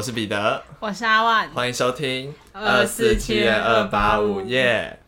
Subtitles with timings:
[0.00, 4.98] 我是彼得，我是阿万，欢迎收听二四七二八五耶。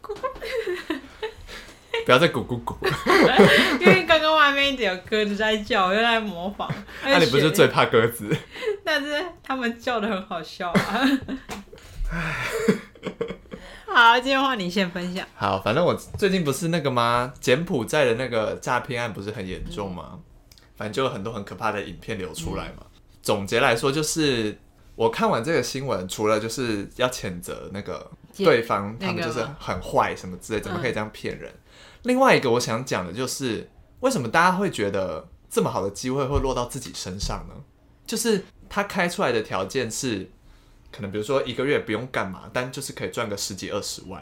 [2.04, 2.76] 不要再咕咕咕，
[3.80, 6.70] 因为刚刚外面一直有鸽子在叫，我又在模仿。
[7.02, 8.28] 那、 啊、你不是最怕鸽子？
[8.84, 11.08] 但是他们叫的很好笑啊。
[13.86, 15.26] 好，今天换你先分享。
[15.34, 17.32] 好，反正我最近不是那个吗？
[17.40, 20.10] 柬埔寨的那个诈骗案不是很严重吗？
[20.12, 20.20] 嗯、
[20.76, 22.80] 反正就有很多很可怕的影片流出来嘛。
[22.80, 24.58] 嗯、总结来说，就是
[25.02, 31.50] 我看完这个新闻，除了就是要谴责那个对方，他们就是很坏什么之类，怎么可以这样骗人？
[31.50, 31.58] 嗯
[32.02, 33.70] 另外一个我想讲的就是，
[34.00, 37.54] 为什么大家会觉得这么好的机会会落到自己身上呢？
[38.04, 40.28] 就是他开出来的条件是，
[40.90, 44.20] 可能比如说一个月不用干嘛，但就是可以赚个十几二十万。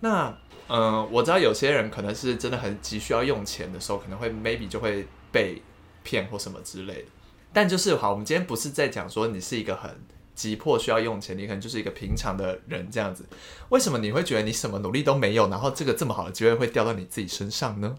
[0.00, 0.36] 那，
[0.66, 5.62] 嗯、呃，我知道有些人可能是真的很急需要用钱的时候，可能会 maybe 就会被
[6.02, 7.08] 骗或什么之类的。
[7.52, 9.90] 但就是好，我们今天不是在讲说你是一个很。
[10.34, 13.22] 急迫需要用钱，你可能就是一个平常的人这样子。
[13.68, 17.94] 为什么你会觉得你什么努力都没有，然后这个这么好的机会会掉到你自己身上呢？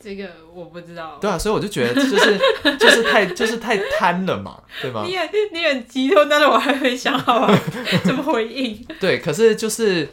[0.00, 1.16] 这个我不知道。
[1.20, 2.38] 对啊，所以我就觉得就是
[2.76, 5.04] 就是太就是太贪了嘛，对吗？
[5.06, 7.48] 你很你很激动，但是我还没想好
[8.02, 8.84] 怎么回应。
[8.98, 10.08] 对，可是就是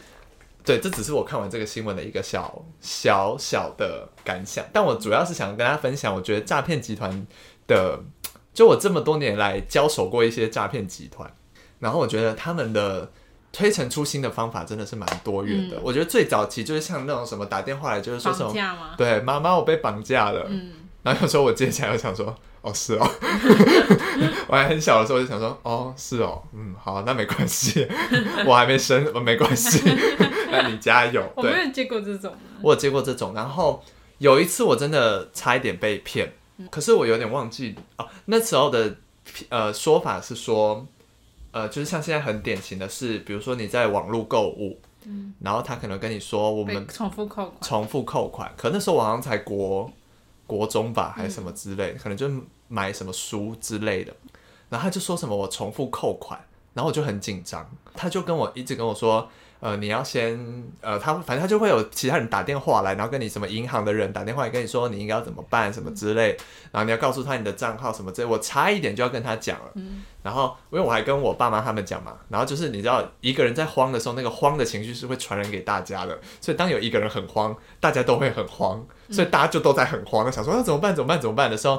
[0.63, 4.63] 对，这只是我看完这个新闻的一个小小小的感想。
[4.71, 7.25] 但我主要是想跟大家分享，我觉得诈骗集团
[7.65, 7.99] 的。
[8.53, 11.31] 就我这么多年来交手过一些诈骗集团，
[11.79, 13.09] 然后我觉得他们的
[13.51, 15.77] 推陈出新的方法真的是蛮多元的。
[15.77, 18.53] 嗯、我觉得最早期就是像那种什么打电话来，就是说什么，
[18.97, 20.45] 对，妈妈我被绑架了。
[20.49, 20.71] 嗯、
[21.03, 23.09] 然后有时候我接起来，我想说，哦是哦，
[24.47, 27.87] 我还很小的时候就想说，哦是哦，嗯好，那没关系，
[28.45, 29.81] 我还没生，没关系，
[30.51, 31.23] 那你加油。
[31.35, 33.81] 我没有接过这种，我有接过这种，然后
[34.17, 36.33] 有一次我真的差一点被骗。
[36.69, 38.95] 可是我有点忘记哦，那时候的
[39.49, 40.85] 呃说法是说，
[41.51, 49.91] 呃，就是像现在很典型的是，比如说你在网络购物，嗯，然后他可能跟你说我们重复扣款，重复扣款，可那时候我好像才国
[50.45, 52.29] 国中吧，还是什么之类，嗯、可能就
[52.67, 54.13] 买什么书之类的，
[54.69, 56.39] 然后他就说什么我重复扣款，
[56.73, 59.29] 然后我就很紧张，他就跟我一直跟我说。
[59.61, 66.35] 呃，你要先呃，他反正他就会有其他人打电话来，然后跟你什么银行的人打电话来跟你说你应该要怎么办什么之类，
[66.71, 81.75] 然后你要告诉他你的账号什么之类，我差一点就要跟他讲了，嗯、然后因为我还跟我爸妈他们讲嘛，然后就是你知道一个人在慌的时候，那个慌的情绪是会传染给大家的，所以当有一个人很慌，大家都会很慌，所以大家就都在很慌，那想说那怎么办怎么办怎么办的时候，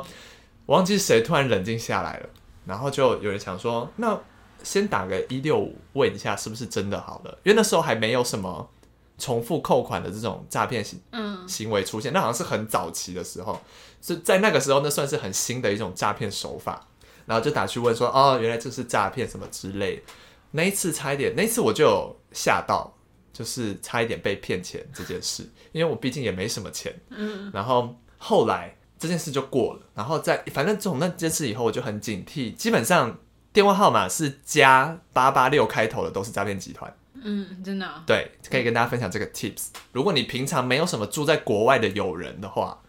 [0.66, 2.28] 我忘记谁突然冷静下来了，
[2.64, 4.16] 然后就有人想说那。
[4.62, 8.70] 先打个一六五问一下是不是真的好了，因为那时候还没有什么
[9.18, 11.00] 重复扣款的这种诈骗行
[11.46, 13.60] 行为出现，那好像是很早期的时候，
[14.00, 16.88] 是在那个时候那算是很新的一种诈骗手法，
[17.26, 20.02] 然后就打去问说哦，原来这是诈骗什么之类，
[20.52, 22.96] 那一次差一点，那一次我就有吓到，
[23.32, 27.50] 就是差一点被骗钱这件事，因为我毕竟也没什么钱，嗯。
[27.52, 33.18] 然后后来这件事就过了，然后在反正从那件事以后我就很警惕，基本上。
[33.52, 36.92] 电话号码是加八八六开头的，都是诈骗集团。
[37.24, 38.02] 嗯，真的、哦。
[38.06, 39.66] 对，可以跟大家分享这个 tips。
[39.92, 42.80] 如果你平常没有什么住在国外的友人的话，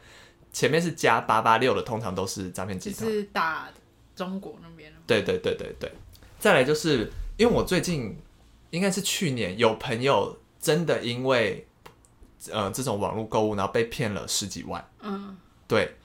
[0.53, 3.11] 前面是加八八六的，通常都是诈骗集团。
[3.11, 3.69] 是打
[4.15, 4.91] 中国那边。
[5.05, 5.91] 对对对对对。
[6.39, 8.17] 再来就是，因为我最近
[8.69, 11.67] 应该是去年有朋友真的因为
[12.51, 14.83] 呃这种网络购物，然后被骗了十几万。
[15.01, 15.35] 嗯。
[15.67, 15.95] 对。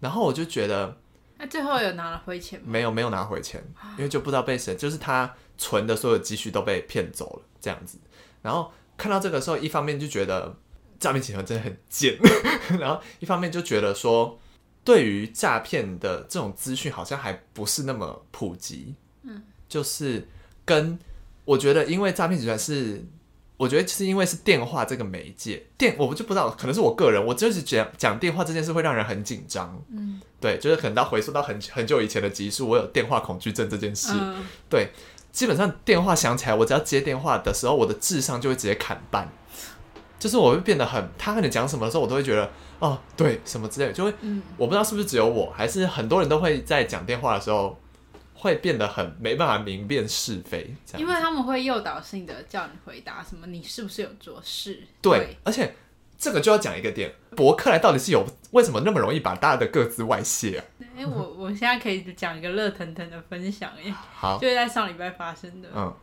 [0.00, 0.96] 然后我就觉得。
[1.38, 2.66] 那最后有拿了回钱吗？
[2.68, 3.62] 没有，没有拿回钱，
[3.96, 7.98] 因为就不知道被谁，就是他存的所有积蓄都被骗走了这样子。
[8.42, 10.56] 然后看到这个时候，一方面就觉得
[10.98, 12.18] 诈骗集团真的很贱，
[12.80, 14.38] 然后一方面就觉得说，
[14.84, 18.94] 对于诈骗的这种资讯好像还不是那么普及。
[19.22, 20.26] 嗯，就是
[20.64, 20.98] 跟
[21.44, 23.04] 我觉得，因为诈骗集团是。
[23.58, 29.82] 我觉得是因为是电话这个媒介，电我就不知道，可能是我个人，我就是讲讲电话这件事会让人很紧张。
[29.88, 34.12] 嗯，对，就是可能到回溯到很很久以前的集数，我有电话恐惧症这件事。
[34.14, 34.90] 嗯、对，
[35.32, 39.28] 基本上电话响起来，我只要接电话的时候，我的智商就会直接砍半，
[40.18, 47.78] 就是我会变得很，他跟你讲什么的时候，我都会觉得哦，对，什么之类的，就会，嗯、我不知道是不是只有我，还是很多人都会在讲电话的时候。
[48.38, 54.82] 会变得很没办法明辨是非，因为他们会诱导性的叫你回答什么，你是不是有做事？
[55.00, 55.74] 对，对而且
[56.18, 60.58] 这个就要讲一个点，博客来到底是有为什么那么容易把大家的个资外泄？
[60.58, 60.64] 啊？
[60.96, 65.94] 哎、欸，我我现在可以讲一个热腾腾的分享，哎，好，就是在上礼拜发生的，嗯，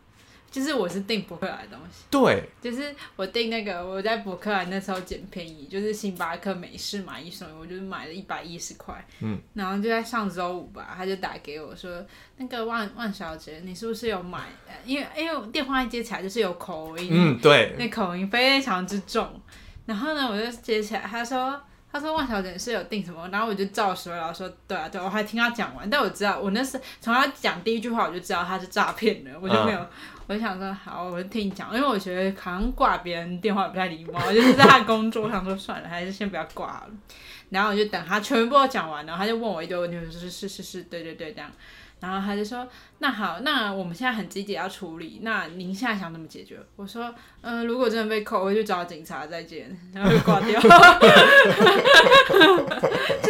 [0.48, 11.90] 就是我是订博客来的东西，对，就是我订那个我在博客来那时候捡便宜，就是星巴克美式买一送一，我就是买了一百一十块，嗯，然后就在上周五吧，他就打给我说，
[12.36, 14.44] 那个万万小姐，你是不是有买？
[14.84, 19.40] 因为因为电话一接起来就是有口音，嗯，对，那口音非常之重，
[19.86, 21.60] 然后呢，我就接起来，他说。
[21.94, 29.88] 他说：“万小姐是有订什么？”然后我就照实了，说：“对啊，对。”我还听他讲完，但我知道，我那是从他讲第一句话，我就知道他是诈骗的，我就没有，嗯、
[30.26, 36.88] 我就想说：“好，我就听你讲。”因为我觉得好像挂别人电话不太礼貌，就是在他工作上说算了，还是先不要挂了。
[37.50, 41.48] 然后我就等他全部都讲完，然后他就问我一堆问题，我说：“是是是是，对对对，这样。”
[42.00, 42.68] 然后他就说
[42.98, 45.20] ：“那好，那我们现在很积极要处理。
[45.22, 49.26] 那您现在想怎么解决？”我说：“嗯、呃，如果真的被扣，我就去找警察。
[49.26, 49.74] 再见。
[49.94, 50.60] ”然后就挂掉。
[50.60, 50.68] 就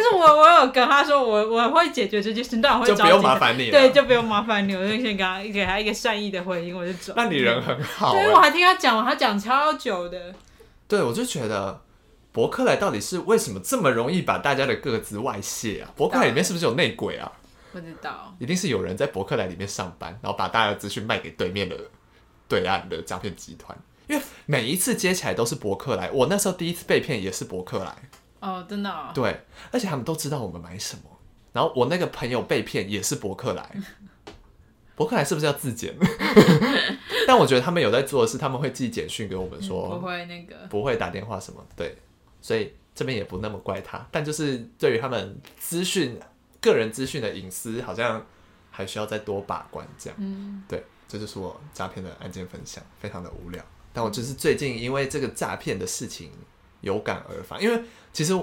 [0.03, 2.95] 是我，我有跟他说，我我会解决这件事，但我会找。
[2.95, 3.71] 就不用麻烦你了。
[3.71, 4.75] 对，就不用麻烦你。
[4.75, 7.13] 我就先给他给他一个善意的回应，我就走。
[7.15, 8.11] 那你人很好。
[8.11, 10.35] 对，我还听他讲完，他讲超久的。
[10.87, 11.81] 对，我就觉得
[12.33, 15.89] 博客来到底是为什么这么容易把大家的个资外泄啊？
[15.95, 17.31] 博客来里面是不是有内鬼啊？
[17.75, 21.77] 不知道，一定是有人在博客来里面上班，然后把大家的资讯卖给对面的
[22.47, 23.77] 对岸的诈骗集团。
[24.07, 27.93] 因为每一次接起来都是博客来，我那时候第一次被骗也是博客来。
[28.39, 29.11] 哦，真的哦。
[29.13, 29.41] 对，
[29.71, 31.01] 而且他们都知道我们买什么。
[31.51, 33.69] 然后我那个朋友被骗也是博客来。
[34.95, 35.93] 博客来是不是要自检？
[37.27, 41.61] 但我觉得他们有在做的是，他们会寄简讯给我们说，嗯，不会那个，不会打电话什么。
[41.75, 41.97] 对，
[42.39, 44.07] 所以这边也不那么怪他。
[44.09, 46.17] 但就是对于他们资讯。
[46.65, 48.25] 个人资讯的隐私好像
[48.71, 50.17] 还需要再多把关，这样。
[50.19, 53.63] 嗯，对，这就是我诈骗的案件分享，非常的无聊。
[53.93, 56.31] 但我就是最近因为这个诈骗的事情
[56.81, 58.33] 有感而发，因为其实，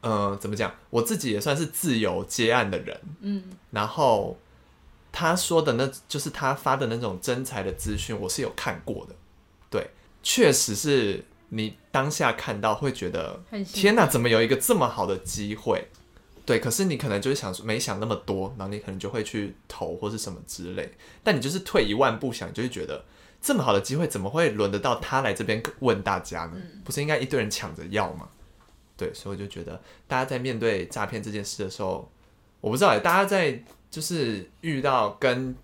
[0.00, 3.00] 呃，怎么讲，我自己也算是自由接案的人。
[3.20, 3.42] 嗯，
[3.72, 4.38] 然后
[5.12, 9.14] 他说的那，就是他发的那种真才的资讯，我是有看过的。
[9.68, 9.90] 对，
[10.22, 13.38] 确实是你当下看到会觉得，
[13.74, 15.88] 天哪，怎么有一个这么好的机会？
[16.50, 20.92] 对，可是你可能就是想说没想那么多，然后你可能就会去投或是什么之类。
[21.22, 23.04] 但你就是退一万步想，就会觉得
[23.40, 26.60] 这么好的机会怎么会轮得到他来这边问大家呢？
[26.82, 28.28] 不是应该一堆人抢着要吗？
[28.96, 32.10] 对，所以我就觉得大家在面对诈骗这件事的时候，
[32.60, 35.54] 我不知道大家在就是遇到跟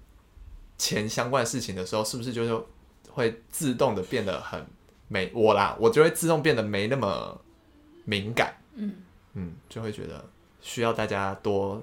[0.78, 2.64] 钱相关的事情的时候，是不是就是
[3.10, 4.64] 会自动的变得很
[5.08, 5.76] 没我啦？
[5.80, 7.40] 我就会自动变得没那么
[8.04, 8.54] 敏感。
[8.76, 8.94] 嗯
[9.32, 10.24] 嗯，就会觉得。
[10.60, 11.82] 需要大家多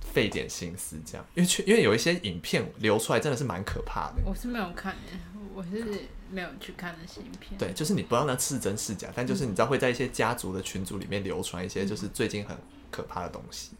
[0.00, 4.22] 费点心思，这样，因为因为有一些影片流出来真的是蛮可怕的。
[4.24, 5.18] 我是没有看的，
[5.54, 5.84] 我是
[6.30, 7.58] 没有去看那些影片。
[7.58, 12.56] 对，就是你不知道那是真是假，但就是你知道会在一些家族的群组里面流传一些就是最近很
[12.90, 13.72] 可怕的东西。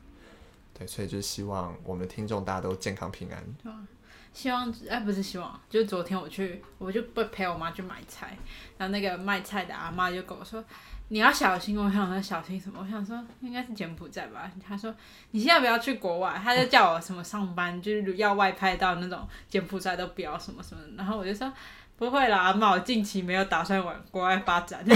[0.78, 3.42] 对，所以就是希望我们的听众大家都健康平安。
[3.62, 3.80] 对啊，
[4.32, 8.36] 希望哎不是希望，就是昨天我去，我就不陪我妈去买菜，
[8.76, 10.62] 然后那个卖菜的阿妈就跟我说。
[11.12, 12.78] 你要小心，我想说小心什么？
[12.80, 14.48] 我想说应该是柬埔寨吧。
[14.64, 14.94] 他说
[15.32, 20.80] 你现在不要去国外，他就叫我什么上班就是要外派到那种柬埔寨都不要什么什么。
[20.96, 21.52] 然后我就说
[22.00, 24.82] 不会啦，阿妈，我近期没有打算往国外发展。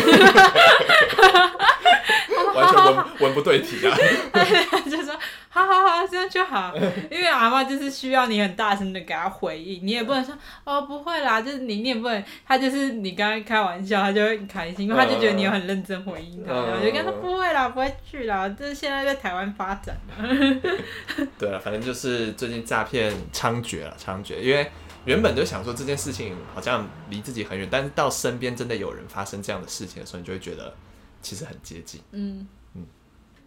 [2.55, 3.95] 完全文文不对题啊！
[4.89, 5.12] 就说
[5.51, 6.73] 好好好，这样就好。
[7.11, 10.35] 因为阿妈就是需要你很大声的给他回应，你也不能说
[10.65, 19.94] 哦不会啦，就是你你也不能，他就是你刚刚开玩笑，他就会很开心，因为他就觉得你有很认真回应他，然后就跟他说不会啦，不会去啦，就是现在在台湾发展。
[21.39, 24.70] 对啊，反正就是最近诈骗猖獗了，猖獗，因为
[25.05, 30.75] 原本就想说这件事情好像离自己很远，但是到身边真的有人发生这样的事情的时候，你就会觉得。
[31.27, 31.99] 其实很接近。
[32.13, 32.84] 嗯嗯，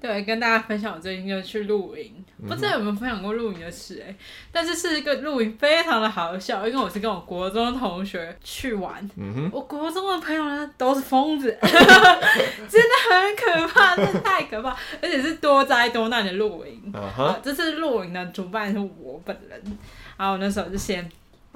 [0.02, 2.12] 对，跟大家分享，我最近就去露营，
[2.48, 4.16] 不知道有没有分享过露营的事哎、欸，
[4.52, 16.92] 但是是一个露营非常的好笑，因为我是跟我国中的同学去玩，嗯哼，我国中的朋友呢都是疯子， 真的很可怕，真的太可怕，而且是多灾多难的露营。
[16.92, 17.40] Uh huh.
[17.44, 19.62] 这次露营的主办是我本人，
[20.18, 21.08] 然后我那时候就先。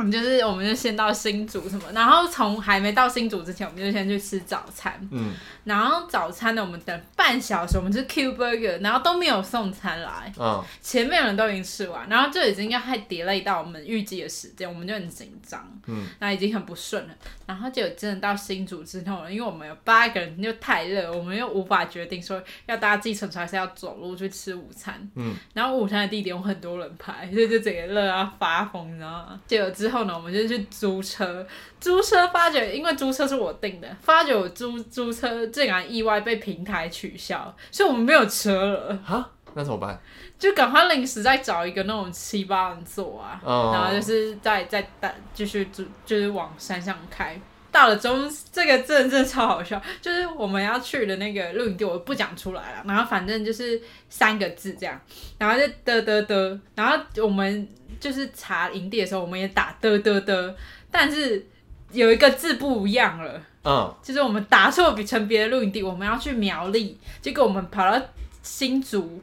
[0.02, 5.00] 我们就是，我们就先到新竹什么，然后从还没到新竹之前，我们就先去吃早餐。
[5.12, 5.32] 嗯，
[5.64, 10.34] 然后早餐呢，我们等半小时，我们是 Q Burger，然后都没有送餐来。
[10.40, 15.64] 嗯，前面的人都已经吃完，然后就已经要太 delay 到我们预计的时间，我们就很紧张。
[15.86, 17.14] 嗯，那已经很不顺了。
[17.46, 25.08] 然后就真的到新竹之后，因为我们有八个人，就太热，我们又无法决定说要搭计程车还是要走路去吃午餐。
[25.16, 29.40] 嗯，然后午餐的地点有很多人排，所以就整个热到发疯，你知道吗？
[29.46, 31.46] 结果之后呢，我们就去租车，
[31.80, 38.98] 租车发觉，因为租车是我订的，发觉我租租车竟然意外被平台取消，所以我们没有车了。
[39.06, 40.02] 哈，那怎么办？
[40.40, 47.40] 就赶快临时再找一个那种七八人座啊，哦、然后就是再再带继续租就是往山上开。
[47.72, 52.84] 到了中，这个真的真的超好笑，就是我们要去的那个露营地，我不讲出来了。
[52.86, 55.00] 然后反正就是三个字这样，
[55.38, 57.68] 然后就嘚嘚嘚，然后我们
[58.00, 60.54] 就是查营地的时候，我们也打嘚嘚嘚，
[60.92, 61.46] 但是
[61.92, 63.42] 有一个字不一样了。
[63.64, 68.02] 嗯，就是我们打错比成别的露营地，我们要去苗栗，结果我们跑到
[68.44, 69.22] 新竹。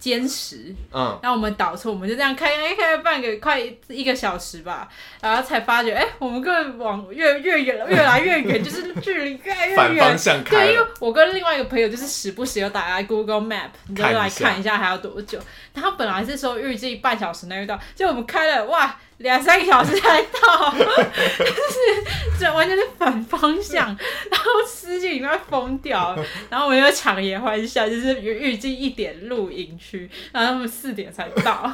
[0.00, 4.88] 坚持，嗯，然后我们导错，我们就这样开开开了半个快一个小时吧，
[5.20, 9.76] 然后才发觉，哎，我们更往越越远越来越远， 就是距离越来越远。
[9.76, 10.64] 反方向开。
[10.64, 15.38] 对，因为我跟另外一个朋友就是时不时有打开 Google Map，你就来看一下还要多久。
[15.74, 18.96] 然后本来是说预计半小时内到，结果我们开了哇。
[19.20, 23.86] 两三个小时才到，就是这完全是反方向，
[24.30, 26.16] 然后司机里面疯掉，
[26.48, 31.70] 然后我们就强颜欢笑，就是预计一点露营区，然后他们四点才到，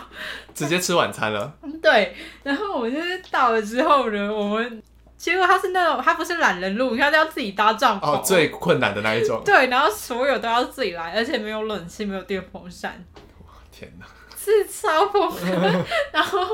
[0.52, 1.52] 直接吃晚餐了。
[1.80, 4.82] 对，然后我们就是到了之后呢，我们
[5.16, 9.40] 结果他是那种他不是懒人露营，他是要自己搭帐篷，哦，最困难的那一种。
[9.44, 13.04] 对，然后所有都要自己来，而且没有冷气，没有电风扇。
[13.44, 14.06] 哇，天哪！
[14.50, 15.32] 是超疯，
[16.12, 16.46] 然后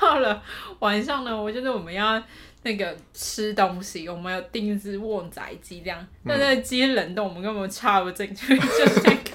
[0.00, 0.42] 到了
[0.80, 2.22] 晚上呢，我觉得我们要
[2.62, 9.32] 那个吃东西，我们有订一只旺仔鸡这样，但那个鸡冷冻，我们根本插不进去，就是那个。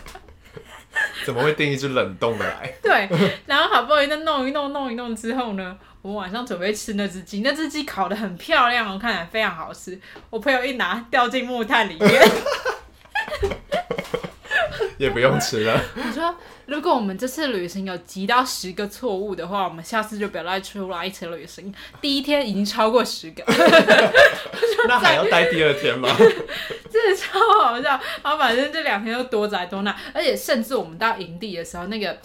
[1.26, 2.74] 怎么会订一只冷冻的来？
[2.82, 3.08] 对，
[3.46, 10.00] 然后好不容易再弄一弄，弄一弄之后呢，我们晚上准备吃那只鸡，那只鸡烤的很漂亮，我看起来非常好吃。
[10.30, 12.10] 我朋友一拿掉进木炭里面。
[14.98, 15.80] 也不用吃了。
[15.94, 16.36] 你说，
[16.68, 21.74] 如果我们这次旅行有集到十个错误的话，我们下次就不要再出来一次旅行。
[22.02, 23.44] 第一天已经超过十个，
[24.88, 26.10] 那还要待第二天吗？
[26.92, 28.00] 真的超好笑。
[28.22, 32.18] 然后反正这两天又多灾多难，而且甚至我们到营地的时候，那个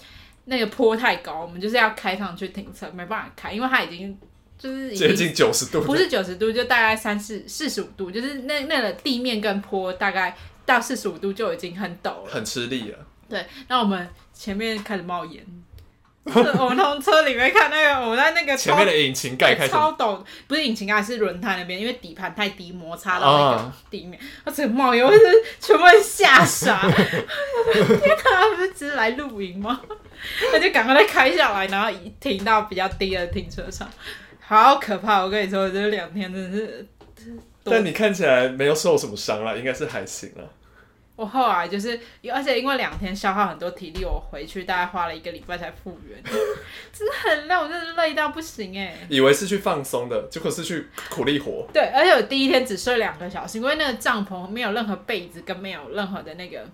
[0.45, 4.17] 那个坡太高，我们就是要开上去停车，没办法开，因为它已经
[4.57, 10.35] 就是接近九十度，不是九十度，就大概三四四十五度，就是那那个地面跟坡大概。
[10.65, 12.97] 到四十五度就已经很陡了，很吃力了。
[13.27, 15.45] 对，那我们前面开始冒烟，
[16.25, 25.19] 我们从车里面看那个，我在那个 前面的引擎盖开始超陡，不是引擎盖，是轮胎那边，因为底盘太低，摩擦到那个地面，它整个冒烟，我是
[25.59, 26.81] 全部人吓傻。
[26.89, 29.79] 天哪，不是只是来露营吗？
[30.53, 33.89] 那就赶快再开下来，然后停到比较低的停车场，
[34.39, 35.21] 好可怕！
[35.21, 36.87] 我跟你说，这两天真的是。
[37.65, 40.43] 但你看起来没有受什么伤啦，应该是还行啦。
[41.15, 41.99] 我后来就是，
[42.33, 46.21] 而且因为两天消耗很多体力，我回去大概花了一个礼拜才复原，
[46.91, 48.97] 真的很累，我真的累到不行哎。
[49.09, 51.67] 以为是去放松的，结果是去苦力活。
[51.71, 56.65] 对，而且我第一天只睡两个小时，因为那个帐篷没有任何被子，跟没有任何的那个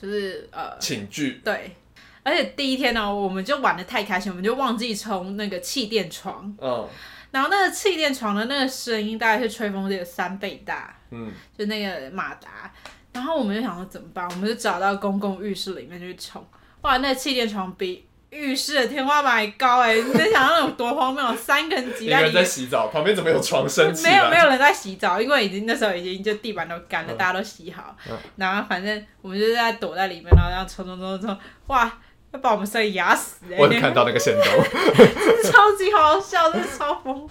[0.00, 1.40] 就是呃寝具。
[1.44, 1.74] 对，
[2.22, 6.56] 而且第一天呢，我们就玩的太开心，我们就忘记充那个气垫床。
[6.60, 6.88] 嗯。
[7.30, 12.72] 然后那个气垫床的那个声音大概是吹风机的三倍大，嗯，就那个马达。
[13.18, 14.24] 然后我们就想说怎么办？
[14.30, 16.44] 我们就找到公共浴室里面去冲。
[16.82, 19.96] 哇，那个气垫床比浴室的天花板还高哎！
[19.96, 21.34] 你在想那有多荒谬？
[21.34, 24.04] 三个人挤在洗澡，旁边怎么有床升起？
[24.04, 27.96] 没有，没有人在洗澡，因为已经那时候已经就地板都干了，嗯、大家都洗好。
[28.08, 31.92] 嗯、然后反正我们就在躲在里面，然后这样冲冲冲冲，哇！
[32.30, 33.56] 要把我们声音压死哎！
[33.58, 34.44] 我看到那个限动，
[35.50, 37.26] 超级好笑，真的超疯！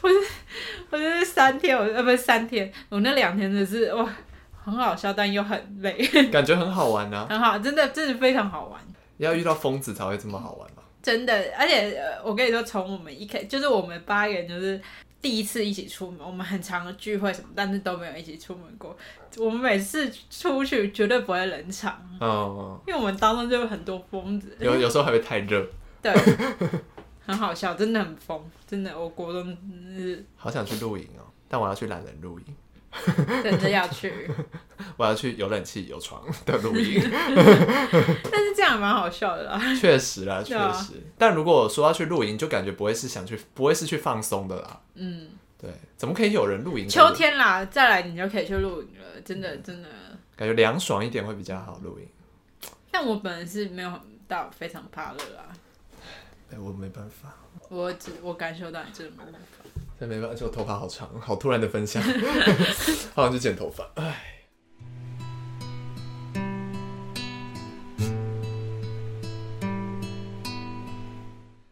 [0.00, 0.14] 我是
[0.88, 4.08] 我就是三天，我呃不是三天，我那两天真的是哇，
[4.66, 5.96] 很好笑，但又很累，
[6.30, 8.80] 感觉很好玩呢、啊，很好，真的真的非常好玩。
[9.18, 10.82] 要遇到疯子才会这么好玩吗？
[11.02, 14.80] 真的，而且我跟你说，从我们一开就是我们八个人就是。
[15.22, 18.96] 第一次一起出门，我们很常的聚会什么，但是都没有一起出门过。
[19.38, 25.66] 我们每次出去绝对不会冷场，哦，因为我们当中就有很多疯子，有有时候还会太热，
[26.00, 26.12] 对，
[27.26, 29.56] 很好笑，真的很疯，真的，我国中
[29.96, 32.44] 是好想去露营哦，但我要去懒人露营。
[33.42, 34.30] 真的要去，
[34.96, 37.00] 我要去有冷气、有床的露营。
[37.04, 39.60] 但是这样蛮好笑的啦。
[39.78, 40.58] 确实啦，确实。
[40.58, 40.88] 啊、
[41.18, 44.80] 但如果说要去露营，就感觉不会是想去，不会是去放松的啦。
[44.94, 45.70] 嗯，对。
[45.96, 46.88] 怎么可以有人露营？
[46.88, 49.20] 秋天啦，再来你就可以去露营了。
[49.24, 49.88] 真的，真的。
[50.36, 52.06] 感觉凉爽一点会比较好露营。
[52.90, 53.92] 但我本人是没有
[54.28, 55.48] 到非常怕热啊。
[56.52, 57.34] 哎，我没办法。
[57.68, 59.55] 我只我感受到你真的没办法。
[59.98, 62.02] 这没办法，就我头发好长，好突然的分享，
[63.14, 63.90] 好想去剪头发。
[63.94, 64.32] 唉。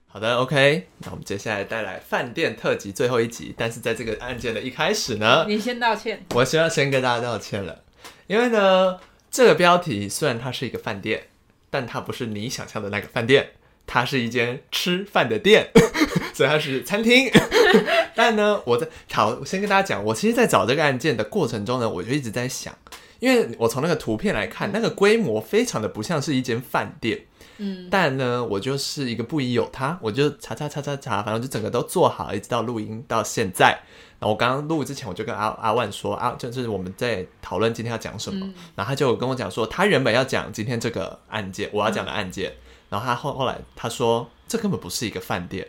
[0.06, 3.52] 好的，OK，那我们接下来带来饭店特辑最后一集。
[3.58, 6.24] 但是在这个案件的一开始呢，你先道歉。
[6.34, 7.82] 我需要先跟大家道歉了，
[8.28, 11.24] 因为呢，这个标题虽然它是一个饭店，
[11.68, 13.54] 但它不是你想象的那个饭店，
[13.86, 15.68] 它是一间吃饭的店，
[16.34, 17.30] 所以它是餐厅。
[18.14, 22.72] 但呢，我在好，我先跟大家讲，我其实，在找这个案件的过程中呢，我就一直在想，
[23.18, 27.26] 因为我从那个图片来看，那个规模非常的不像是一间饭店。
[27.58, 33.78] 嗯，但呢，我就是一个不疑有他，我就查查查查查，反正就整个都做好，一直到录音到现在。
[34.18, 42.54] 然后我刚刚录之前，我就跟阿阿万说啊，就是我们在讨论今天要讲什么，嗯、然后他就跟我讲说，他原本要讲今天这个案件，我要讲的案件，嗯、
[42.94, 45.66] 然后他后后来他说，这根本不是一个饭店。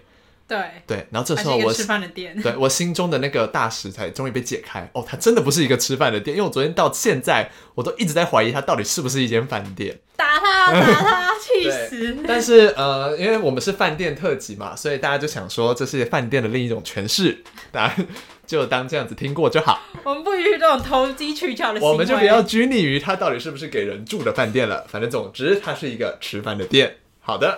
[0.47, 4.87] 对对，然后这时候我吃饭的店，对我心中的那个大石才终于被解开。
[4.93, 9.97] 哦，它真的不是一个吃饭的店，因为我昨天到现在，我都一直在怀疑它到底是不是一间饭店。
[10.15, 12.17] 打他， 打他，气死！
[12.27, 17.95] 但是呃，因为我们是饭店特辑嘛，所以大家就想说这是饭店的另一种诠释，大家
[18.45, 19.81] 就当这样子听过就好。
[20.03, 24.85] 我们不允许这种投机取巧的行为，我们就不要拘泥于它到底是不是给人住的饭店了。
[24.87, 26.97] 反正总之，它是一个吃饭的店。
[27.25, 27.57] 好的。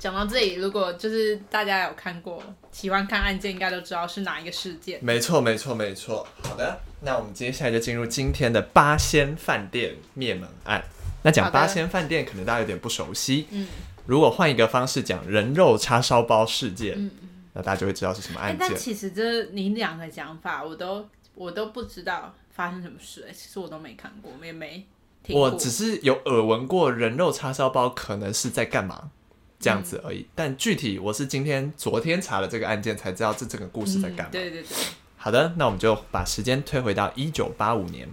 [0.00, 4.98] 讲到这里，如果就是大家有看过、喜欢看案件，应该都知道是哪一个事件。
[5.00, 6.26] 没错，没错，没错。
[6.42, 10.82] 好的，那我们接下来就进入今天的八仙饭店灭门案。
[11.22, 13.46] 那讲八仙饭店，可能大家有点不熟悉。
[13.52, 13.68] 嗯。
[14.06, 18.66] 如果换一个方式讲人肉叉烧包事件，嗯嗯，那大家就会知道是什么案件。
[18.66, 23.32] 欸、但其实这你两个讲法，我都我都不知道发生什么事、欸。
[23.32, 24.84] 其实我都没看过，我也没。
[25.30, 29.10] 我只是有耳闻过人肉叉烧包可能是在干嘛。
[29.58, 34.32] 这样子而已，嗯、但具体我是今天、昨天查了这个案件才知道这整个故事在干嘛、嗯。
[34.32, 34.68] 对对对。
[35.16, 38.06] 好的，那我们就把时间推回到一九八五年。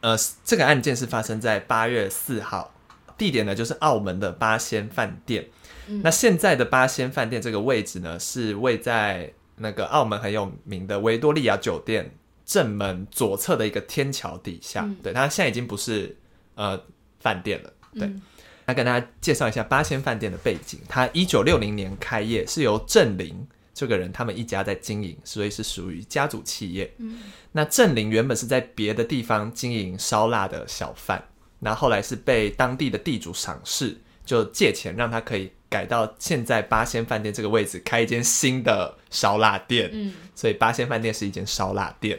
[0.00, 2.74] 呃，这个案件是发生在八月四号，
[3.16, 5.48] 地点呢就是澳门的八仙饭店。
[5.86, 12.12] 嗯、那现在的八仙饭店这个位置呢，是位在那个澳门很有名的维多利亚酒店
[12.44, 14.82] 正门左侧的一个天桥底下。
[14.82, 16.16] 嗯、对，它现在已经不是
[16.62, 16.82] 呃
[17.18, 17.72] 饭店了。
[17.94, 18.06] 对。
[18.06, 18.22] 嗯
[18.64, 20.78] 来跟大家介绍一下八仙饭店的背景。
[20.88, 26.94] 它一九六零年开业，是由郑林这个人他们一家在经营，所以是属于家族企业。
[26.98, 31.20] 嗯，那郑林原本是在别的地方经营烧腊的小贩，
[31.58, 39.90] 那后来是被当地的地主赏识，就借钱让他可以改到现在八仙饭店这个位置开一间新的烧腊店。
[39.92, 42.16] 嗯，所以八仙饭店是一间烧腊店。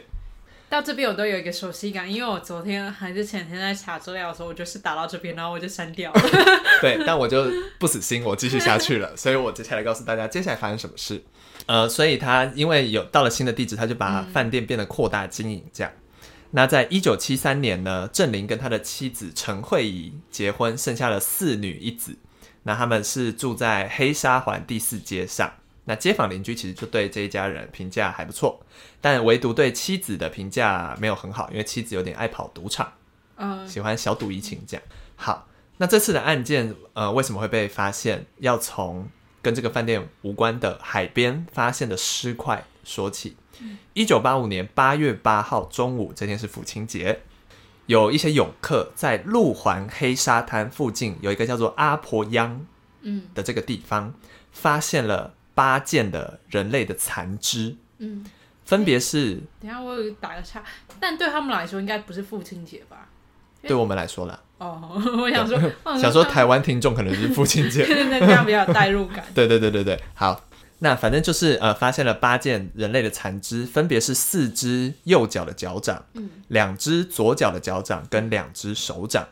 [0.74, 6.20] 到这边我都有一个熟悉感，因为我昨天还是前天在查资料的时候，我就是打到这边，然后我就删掉了。
[6.82, 7.46] 对，但我就
[7.78, 9.16] 不死心，我继续下去了。
[9.16, 11.22] 所以我接下来告诉大家接下来发生什么事。
[11.66, 15.64] 呃，所以他因为有到了新的地址，他就把饭店变得扩大经营。
[15.72, 22.16] 这样，嗯、那在一九七三年呢，郑林跟他的妻子陈慧仪结婚，生下了四女一子。
[22.64, 25.52] 那他们是住在黑沙环第四街上。
[25.86, 28.64] 那街坊邻居其实就对这一家人评价还不错，
[29.02, 32.90] 但唯独对妻子的评价没有很好，因为妻子有点爱跑赌场，
[33.36, 34.82] 嗯，喜欢小赌怡情这样。
[35.14, 38.24] 好，那这次的案件，呃，为什么会被发现？
[38.38, 39.06] 要从
[39.42, 43.36] 跟这个饭店无关的海边发现的尸块说起。
[43.92, 47.20] 一九八五年八月八号中午，这天是父亲节，
[47.84, 52.66] 有一些泳客在路环黑沙滩附近有一个叫做阿婆央，
[53.02, 54.14] 嗯的这个地方，
[54.50, 55.34] 发现了。
[55.54, 58.24] 八件的人类的残肢，嗯，
[58.64, 59.40] 分别是。
[59.60, 60.62] 等下我有打个岔，
[61.00, 63.08] 但对他们来说应该不是父亲节吧？
[63.62, 64.40] 对我们来说啦。
[64.58, 65.58] 哦， 我想说，
[65.98, 69.24] 想说台湾听众可能是父亲节， 那这样比较有代入感。
[69.34, 70.44] 对对对对对，好，
[70.78, 79.26] 那反正就是呃，发现了八件人类的残肢，分别是四只右脚的脚掌，嗯，两只左脚的脚掌跟两只手掌。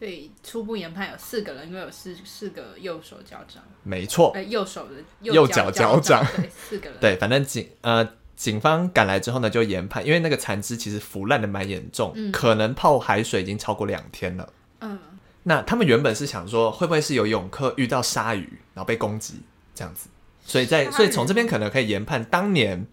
[0.00, 14.98] 所以初步研判有四个人，因为有四四个右手脚掌，没错，呃，右手的右脚脚掌，对，四个人，对，反正警呃警方赶来之后呢，就研判，因为那个残肢其实腐烂的蛮严重，嗯、可能泡海水已经超过两天了，嗯，
[15.42, 19.42] 那他们原本是想说，会不会是有泳客遇到鲨鱼，然后被攻击
[19.74, 20.08] 这样子，
[20.46, 22.86] 所以在所以从这边可能可以研判，当年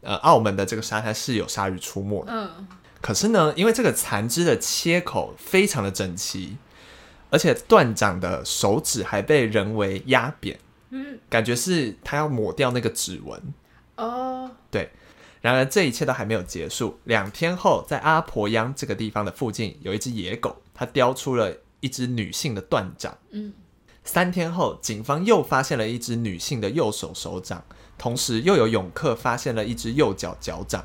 [0.00, 2.68] 呃澳门的这个沙滩是有鲨鱼出没的，嗯。
[3.06, 6.56] 可是呢，因为这个残肢的切口非常的整齐，
[7.30, 10.58] 而且断掌的手指还被人为压扁，
[10.90, 13.40] 嗯，感觉是他要抹掉那个指纹。
[13.94, 14.90] 哦，对。
[15.40, 16.98] 然而这一切都还没有结束。
[17.04, 23.16] 两天后，在阿婆央这个地方的附近，有一只野狗，它叼出了一只女性的断掌。
[23.30, 23.52] 嗯。
[24.02, 27.62] 三天后，警方又发现了一只女性的右手手掌，
[27.96, 30.84] 同时又有泳客发现了一只右脚脚掌。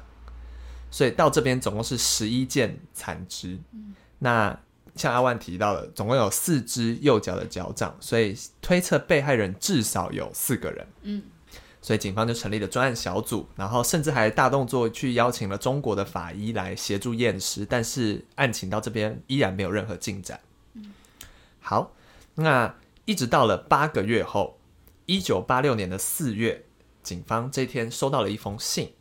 [0.91, 3.57] 所以到这边总共是十一件残肢。
[3.71, 4.59] 嗯、那
[4.95, 10.85] 像阿万提到的，总共有四只右脚的脚掌，所以推测被害人至少有四个人。
[11.03, 11.23] 嗯，
[11.81, 20.41] 所以警方就成立了专案小组，然后甚至还大动作去邀请了中国的法医来协助验尸，但是案情到这边依然没有任何进展。
[20.73, 20.91] 嗯、
[21.61, 21.93] 好，
[22.35, 22.75] 那
[23.05, 24.59] 一直到了八个月后，
[25.05, 26.65] 一九八六年的四月，
[27.01, 28.93] 警方这天收到了一封信，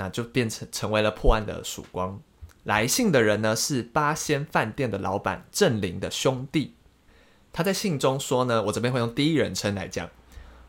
[0.00, 2.18] 那就变成成为了破案的曙光。
[2.64, 6.74] 来信的人呢，是八仙饭店的老板郑林的兄弟。
[7.52, 10.08] 他在信中说呢，我这边会用第一人称来讲，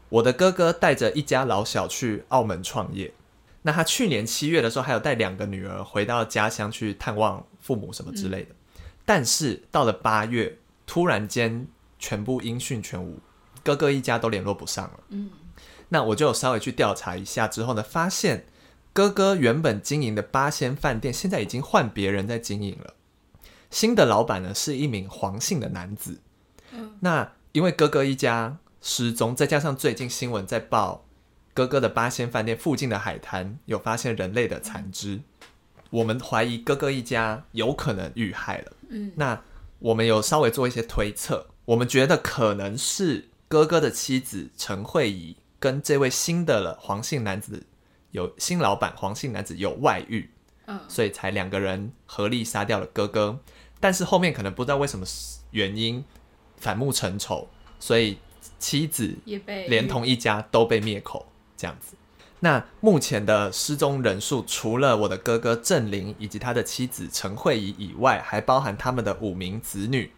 [0.10, 3.14] 我的哥哥带着一家老小去澳门创业。
[3.62, 8.50] 那他去年七月的时候，还有带两个女儿回到家乡去探望父母什么之类的。
[8.50, 11.66] 嗯、但是到了八月，突然间
[11.98, 13.18] 全部音讯全无，
[13.64, 15.00] 哥哥一家都联络不上了。
[15.10, 15.30] 嗯，
[15.88, 18.46] 那我就稍微去调查一下之后呢，发现
[18.94, 22.96] 哥哥原本经营的八仙饭店，现在已经换别人在经营了。
[23.70, 26.20] 新的老板呢，是一名黄姓的男子。
[26.72, 31.06] 嗯，那因为哥哥一家失踪，再加上最近新闻在报。
[31.54, 35.20] 哥哥的八仙饭店附近的海滩有发现人类的残肢，
[35.90, 38.72] 我们怀疑哥哥一家有可能遇害了。
[38.90, 39.42] 嗯，那
[39.80, 47.66] 我们有稍微做一些推测，我们觉得可能是哥哥的妻子陈慧仪跟这位新的了黄姓男子
[48.12, 50.30] 有新老板黄姓男子有外遇，
[50.68, 53.40] 嗯，所以才两个人合力杀掉了哥哥，
[53.80, 55.06] 但是后面可能不知道为什么
[55.52, 56.04] 原因
[56.58, 57.48] 反目成仇，
[57.80, 58.18] 所以
[58.60, 61.26] 妻子也被连同一家都被灭口。
[61.58, 61.96] 这样子，
[62.40, 70.12] 那目前的失踪人数，除了我的哥哥郑林以及他的妻子陈慧仪以外，还包含他们的五名子女，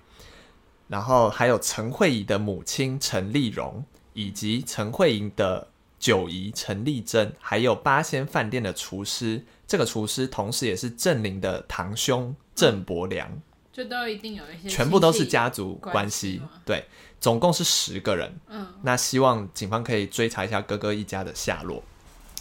[0.87, 5.67] 然后还有陈慧仪的母亲陈丽蓉，以及陈慧仪的
[6.03, 9.45] 九姨陈丽珍，还有八仙饭店的厨师。
[9.65, 13.29] 这个厨师同时也是郑林的堂兄郑伯良，
[13.71, 16.83] 就都一定有一些，全部都是家族关系，对。
[17.21, 21.81] 总共是十个人，嗯，那希望警方可以追查一下哥哥一家的下落。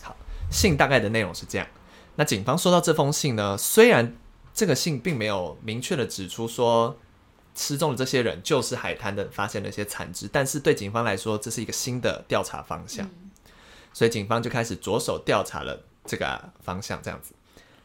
[0.03, 0.17] 好，
[0.51, 1.65] 信大概的内容是这样。
[2.17, 4.17] 那警方收到这封信呢，虽然
[4.53, 6.99] 这个信并没有明确的指出说
[7.55, 13.22] 失踪的这些人就是海滩的发现了一些残肢，但是对警方来说，这是一个新的调查方向，嗯，
[13.93, 17.01] 所以警方就开始着手调查了这个方向。
[17.03, 17.33] 这样子，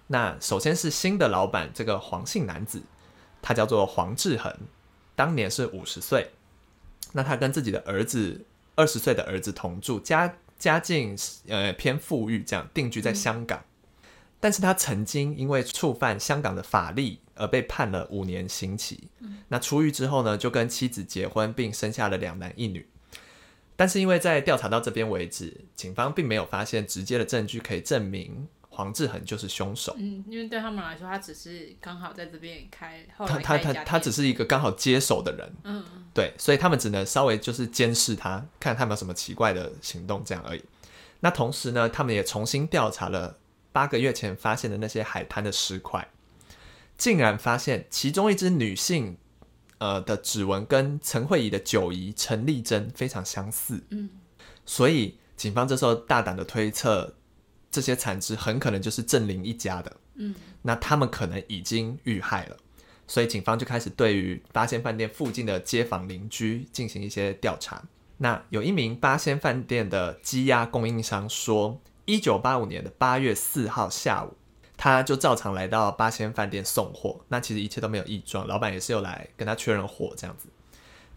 [0.07, 2.81] 那首先是新的老板这个黄姓男子，
[3.41, 4.53] 他叫做黄志恒，
[5.15, 6.31] 当年是五十岁。
[7.13, 11.17] 那他跟自己的儿子二十岁的儿子同住，家家境
[11.47, 13.63] 呃偏富裕，这样定居在香港。
[14.39, 19.09] 但是他曾经因为触犯香港的法律而被判了五年刑期。
[19.19, 19.39] 嗯。
[19.47, 22.87] 那出狱之后呢，就跟妻子结婚，并生下了两男一女。
[23.77, 28.49] 但是因为在调查到这边为止，警方并没有发现直接的证据可以证明。
[28.69, 29.95] 黄志恒就是凶手。
[29.97, 35.55] 嗯，因为对他们来说，他只是刚好在这边开，开他他他他只是一个刚好接手的人。
[35.63, 40.63] 嗯，对，所以他们只能稍微就是监视他，看他有没有什么奇怪的行动这样而已。
[41.21, 43.39] 那同时呢，他们也重新调查了
[43.71, 46.07] 八个月前发现的那些海滩的尸块，
[46.99, 49.17] 竟然发现其中一只女性
[49.77, 53.83] 呃的指纹跟陈慧仪的九姨陈丽珍非常相似。
[53.89, 54.09] 嗯，
[54.65, 57.15] 所以警方这时候大胆的推测。
[57.69, 62.57] 这些残肢很可能就是郑林一家的，嗯，那他们可能已经遇害了，
[63.05, 67.83] 所以警方就开始对于八仙饭店附近的街坊邻居进行一些调查。
[68.17, 74.33] 那有一名八仙饭店的鸡鸭供应商说，一九八五年的八月四号下午，
[74.77, 80.47] 他就照常来到八仙饭店送货，那其实一切都没有异状，老板也是有来跟他确认货这样子。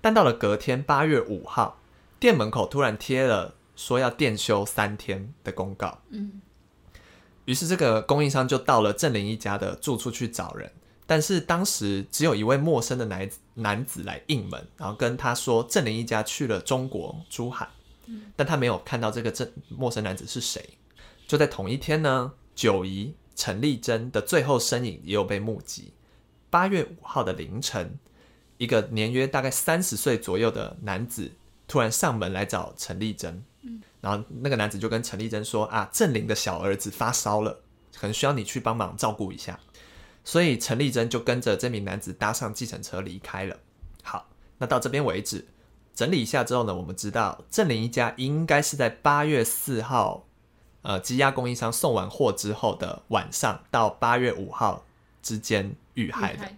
[0.01, 1.81] 但到了隔天八月五号，
[2.19, 3.55] 店门口突然贴了。
[3.77, 6.43] 说要店休三天的公告，嗯，
[7.47, 10.71] 于是这个供应商就到了郑林一家的住处去找人，
[11.07, 17.71] 但是当时只有一位陌生的男男子来应门，然后跟他说郑林一家去了中国珠海，
[18.37, 20.63] 但他没有看到这个郑陌生男子是谁。
[21.27, 25.95] 就在同一天呢，九姨陈丽珍的最后身影也有被目击。
[26.51, 27.99] 八月五号的凌晨，
[28.59, 31.33] 一个年约大概三十岁左右的男子
[31.67, 33.43] 突然上门来找陈丽珍。
[34.03, 37.63] 然后那个男子就跟陈丽珍说：“啊，郑林的小儿子发烧了，
[37.97, 39.59] 可能需要你去帮忙照顾一下。”
[40.23, 43.57] 所以陈丽珍就跟着这名男子搭上计程车离开了。
[44.03, 45.49] 好，那到这边为止，
[45.95, 50.27] 整理一下之后呢，我们知道郑林一家应该是在八月四号，
[50.83, 54.85] 呃，积压供应商送完货之后的晚上到八月五号
[55.23, 56.49] 之间遇害的。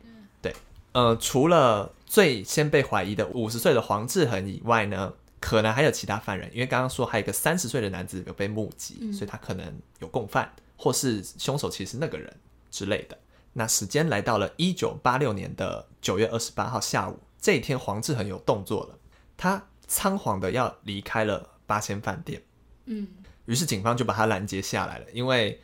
[0.40, 0.54] 对，
[0.92, 12.32] 呃，除了最先被怀疑的五十岁的黄志恒以外呢，可能还有其他犯人，因为刚刚说还有一个三十岁的男子有被目击，嗯，所以他可能有共犯，或是凶手其实是那个人
[12.70, 13.18] 之类的。
[13.54, 18.98] 那时间来到了一九八六年的九月二十八号下午，这一天黄志恒有动作了，
[19.36, 22.42] 他仓皇的要离开了八仙饭店，
[22.86, 23.06] 嗯，
[23.46, 25.06] 于是警方就把他拦截下来了。
[25.12, 25.60] 因为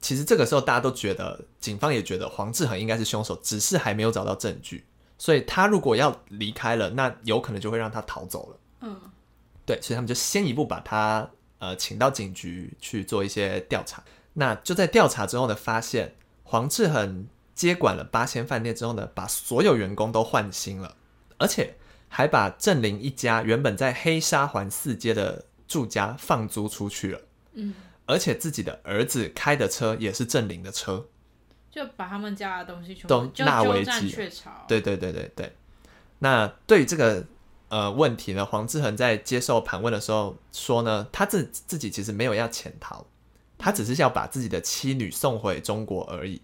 [0.00, 4.84] 其实这个时候大家都觉得，警方也觉得黄志恒应该是凶手，只是还没有找到证据。
[5.18, 8.56] 所以他如果要离开了，那有可能就会让他逃走了。
[8.80, 9.00] 嗯，
[9.64, 14.02] 对，所以他们就先一步把他呃请到警局去做一些调查。
[14.32, 20.96] 那就在调查之后呢，发现黄志恒接管了八仙饭店之后呢，把所有员工都换新了，
[21.38, 21.76] 而且
[22.08, 27.20] 还把郑林一家原本在黑沙环四街的住家放租出去了。
[27.54, 31.06] 嗯，而且自己的儿子开的车也是郑林的车，
[31.70, 34.16] 就把他们家的东西都纳为己有。
[34.68, 35.56] 对对对对对。
[36.18, 37.24] 那对于这个
[37.68, 43.06] 呃问题呢，黄志恒在接受盘问的时候说呢，他自自己其实没有要潜逃。
[43.58, 46.42] 他只是要把自己的妻女送回中国而已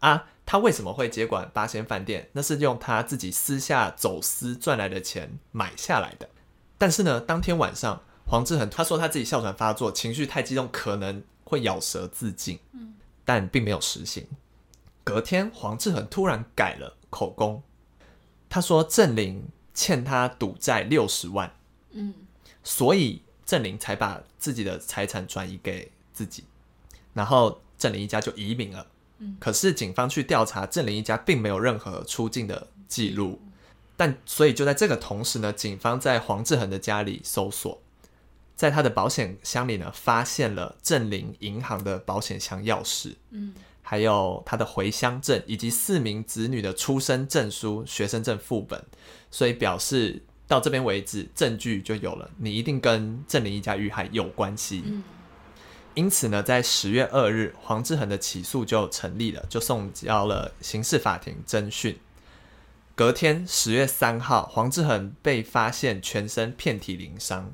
[0.00, 0.26] 啊！
[0.44, 2.28] 他为什么会接管八仙饭店？
[2.32, 6.28] 那是用他自己私下走私赚来的钱买下来的。
[6.76, 12.58] 但是呢，当天晚上，黄志恒他说他自己哮喘发作，情绪太激动，可能会咬舌自尽。
[13.24, 14.26] 但并没有实行。
[15.04, 17.62] 隔天，黄志恒突然改了口供，
[18.48, 21.54] 他说郑林欠他赌债六十万，
[21.92, 22.14] 嗯，
[22.64, 25.90] 所以郑林才把自己的财产转移给。
[26.14, 26.44] 自己，
[27.14, 28.86] 然后郑林一家就移民了。
[29.40, 33.40] 可是警方去调查郑林一家，并没有任何出境的记录。
[33.96, 37.80] 但所以就在这个同时呢，警方在黄志恒的家里搜索，
[38.54, 48.84] 在他的保险箱里呢，发现了郑林银行的保险箱钥匙，嗯，还有他的回乡证以及四名子女的出生证书、学生证副本。
[49.30, 54.82] 所以表示到这边为止，证据就有了，你一定跟郑林一家遇害有关系。
[54.86, 55.02] 嗯
[55.94, 61.98] 因此呢，在十月二日，黄志恒的起诉就成立了，就送交了刑事法庭侦讯。
[62.94, 67.52] 隔天十月三号，黄志恒被发现全身遍体鳞伤。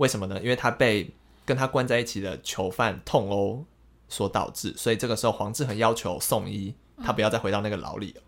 [0.00, 0.40] 为什么呢？
[0.42, 3.64] 因为他被跟他关在一起的囚犯痛殴
[4.08, 4.74] 所导致。
[4.74, 8.22] 所以这个时候，黄志恒要求送医，他不要再回到那个牢里了。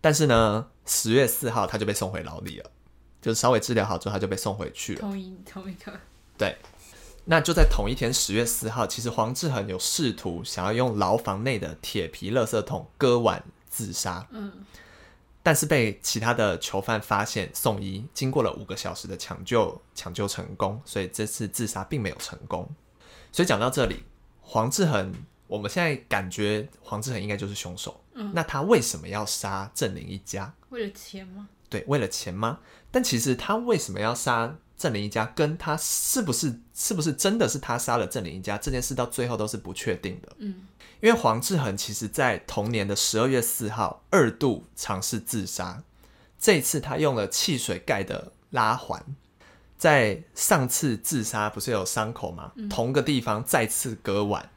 [0.00, 2.70] 但是呢，十月四号他就被送回牢里了，
[3.20, 5.00] 就是稍微治疗好之后，他就被送回去了。
[5.00, 5.92] 同一同一个。
[6.38, 6.56] 对。
[7.26, 14.50] 那就在同一天，十月四号，其实黄志恒有试图想要用牢房内的铁皮垃圾桶割腕自杀，嗯，
[15.42, 22.68] 但是被其他的囚犯发现送医，经过了五个小时的抢救，抢救成功，所以这次自杀并没有成功。
[23.32, 24.02] 所以讲到这里，
[24.40, 25.12] 黄志恒，
[25.46, 30.52] 我们现在感觉黄志恒应该就是凶手，嗯，那他为什么要杀郑林一家？
[30.68, 31.48] 为了钱吗？
[31.68, 32.60] 对，为了钱吗？
[32.90, 34.56] 但其实他为什么要杀？
[34.76, 40.32] 郑林一家跟他是不是是不是真的是他杀了郑林一家这件事到最后都是不确定的。
[40.38, 40.66] 嗯，
[41.00, 45.82] 因为黄志恒其实在同年的十二月四号二度尝试自杀，
[46.38, 49.04] 这一次他用了汽水盖的拉环，
[49.76, 52.52] 在上次自杀不是有伤口吗？
[52.56, 54.50] 嗯，同个地方再次割腕。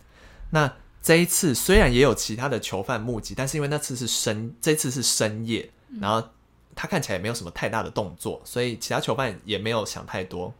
[0.51, 6.29] 那这一次虽然也有其他的囚犯目击，但是因为那次是深，这次是深夜，然后。
[6.75, 10.51] 他看起来也没有什么太大的动作，所以其他囚犯也没有想太多。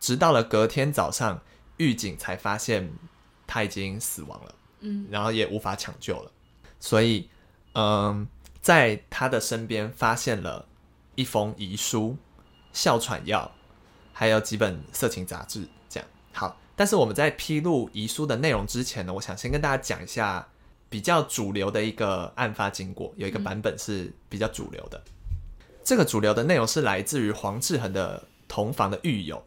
[0.00, 1.40] 直到了隔天早上，
[1.76, 2.92] 狱警才发现
[3.46, 4.52] 他已经死亡了，
[4.84, 6.30] 嗯，然后也无法抢救了。
[6.78, 7.28] 所以，
[7.72, 8.26] 嗯，
[8.60, 10.66] 在他的身边发现了
[11.14, 12.16] 一封遗书、
[12.72, 13.50] 哮喘药，
[14.12, 15.66] 还有几本色情杂志。
[15.88, 20.46] 这样好，但是我们在披露遗书的内容之前呢，我想先跟大家讲一下
[20.90, 25.02] 比较主流的一个案发经过，有一个版本是比较主流的。
[25.82, 29.44] 这个主流的内容是来自于黄志恒的同房的狱友，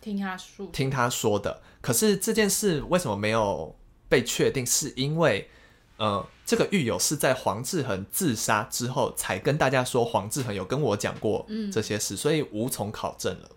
[0.00, 1.60] 听他说，听他说的。
[1.80, 3.74] 可是这件事为什么没有
[4.12, 4.66] 被确定？
[4.66, 5.48] 是因为，
[5.96, 13.48] 呃，这个狱友是在黄志恒自杀之后才跟大家说，黄志恒有跟我讲过这些事，嗯，所以无从考证了。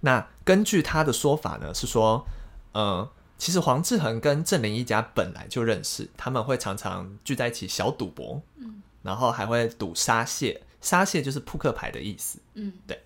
[0.00, 2.26] 那根据他的说法呢，是说，
[2.72, 10.60] 呃，其实黄志恒跟郑林一家本来就认识，他们会常常聚在一起小赌博，嗯，然后还会赌沙蟹。
[10.82, 12.38] 沙蟹就是扑克牌的意思。
[12.52, 13.00] 嗯，对。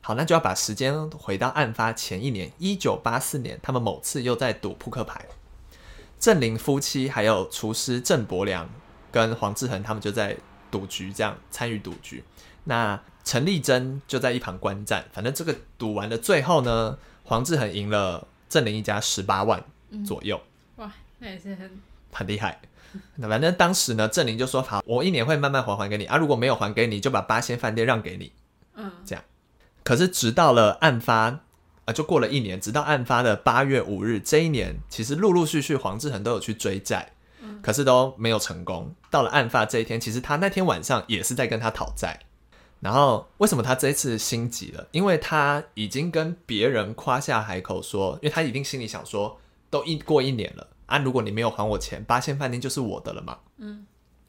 [0.00, 5.24] 好，那就要把时间回到案发前一年，一九八四年，他们某次又在赌扑克牌。
[6.20, 8.68] 郑林夫妻还有厨师郑伯良
[9.10, 10.36] 跟黄志恒他们就在
[10.70, 12.22] 赌局这样参与赌局。
[12.64, 15.06] 那陈丽珍就在一旁观战。
[15.12, 19.64] 反正这个赌完的最后呢，黄志恒赢了郑林一家十八万
[20.06, 20.40] 左右。
[20.76, 20.84] 嗯。
[20.84, 21.80] 哇，那也是很
[22.12, 22.60] 很厉害。
[23.16, 28.32] 那反正当时呢，郑林就说：“好，我一年会慢慢还还给你啊，如果没有还给你，就把八仙饭店让给你。”
[28.74, 29.24] 嗯，这样。
[29.82, 31.40] 可是直到了案发，
[31.92, 38.94] 就过了一年，直到案发的八月五日，这一年其实陆陆续续黄志恒都有去追债，嗯，可是都没有成功。
[39.10, 42.20] 到了案发这一天，其实他那天晚上也是在跟他讨债。
[42.80, 44.86] 然后为什么他这一次心急了？
[44.92, 50.66] 因为他已经跟别人夸下海口说，因为他一定心里想说，都一过一年了。
[50.86, 50.98] 啊！
[50.98, 53.38] 如果你没有还我钱，八仙饭店就是我的了嘛。
[53.58, 53.86] 嗯，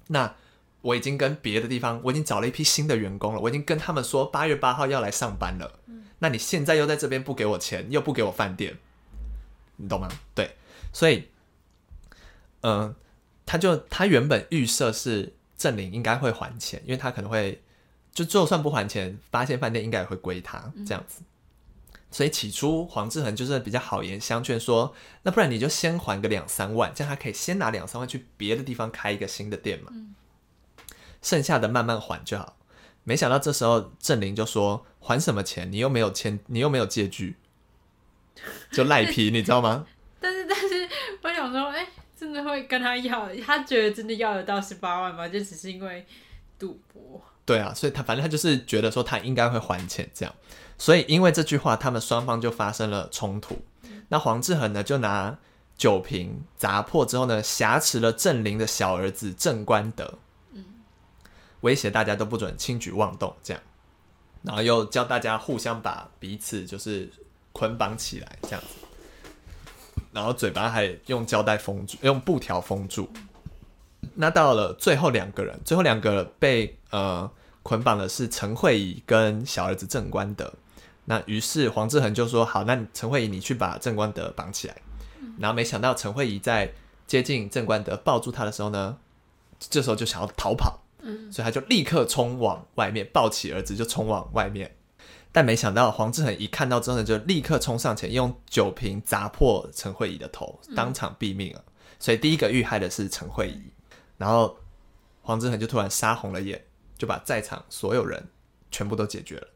[0.09, 0.35] 那
[0.81, 5.79] 我已经跟别的地方，我已经找了一批新的员工了，我已经跟他们说八月八号要来上班了。
[5.87, 8.77] 嗯，那你现在又在这边不给我钱，又不给我饭店，
[9.77, 10.07] 你懂吗？
[10.35, 10.55] 对，
[10.93, 11.27] 所以，
[12.61, 12.95] 嗯、呃，
[13.43, 17.63] 他就他原本预设是郑林应该会还钱，因为他可能会
[18.13, 21.23] 就就算不还钱，发现饭店应该也会归他这样子。
[22.11, 29.91] 所以起初黄志恒就是比较好言相劝，说那不然你就先还个两三万，这样他可以先拿两三万去别的地方开一个新的店嘛，
[31.23, 32.57] 剩下的慢慢还就好。
[33.03, 35.71] 没想到这时候郑林就说还什么钱？
[35.71, 37.35] 你又没有签，你又没有借据，
[38.71, 39.85] 就赖皮，你知道吗？
[40.21, 40.89] 但是 但是
[41.23, 41.87] 我想说，哎、欸，
[42.17, 43.29] 真的会跟他要？
[43.45, 45.27] 他觉得真的要得到十八万吗？
[45.27, 46.05] 就只是因为
[46.59, 47.21] 赌博？
[47.43, 50.33] 对啊，所以他反正他就是觉得说他应该会还钱这样。
[50.77, 53.59] 所以，因为这句话，他们双方就发生了冲突。
[54.09, 55.37] 那黄志恒呢，就拿
[55.75, 60.19] 酒瓶砸破之后呢，挟持了郑林的小儿子郑官德，
[61.61, 63.63] 威胁大家都不准轻举妄动，这样，
[64.43, 67.09] 然后又教大家互相把彼此就是
[67.51, 69.21] 捆绑起来，这样子，
[70.11, 73.09] 然后嘴巴还用胶带封住，用布条封住。
[74.15, 77.29] 那到了最后两个人，最后两个被呃
[77.63, 80.51] 捆绑的是陈慧仪跟小儿子郑官德。
[81.05, 84.75] 那于是黄志恒就说：“好，那陈慧仪你去把郑官德绑起来。”
[85.39, 86.73] 然后没想到陈慧仪在
[87.07, 88.97] 接近郑官德抱住他的时候呢，
[89.59, 90.80] 这时候就想要逃跑，
[91.31, 94.75] 所以他就立刻冲往外面，抱起儿子就冲往外面。
[95.31, 101.63] 但没想到黄志恒一看到之后呢，就立刻冲上前，用酒瓶砸破陈慧仪的头，当场毙命了。
[101.99, 103.61] 所以第一个遇害的是陈慧仪，
[104.17, 104.57] 然后
[105.21, 106.61] 黄志恒就突然杀红了眼，
[106.97, 108.27] 就把在场所有人
[108.71, 109.47] 全部都解决了。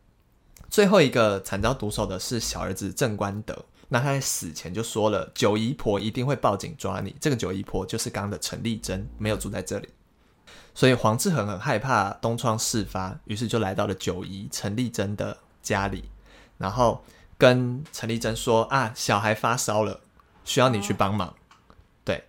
[0.70, 9.90] 最后一个惨遭毒手的是小儿子郑官德，那他在死前就说了：“九姨婆一定会报警抓你。”这个九姨婆就是刚刚的陈丽珍，没有住在这里，
[10.76, 16.04] 所以黄志恒很害怕东窗事发，于是就来到了九姨陈丽珍的家里，
[16.58, 17.02] 然后
[17.38, 20.02] 跟陈丽珍说：“啊，小孩发烧了，
[20.44, 21.34] 需要你去帮忙。”
[22.04, 22.24] 对。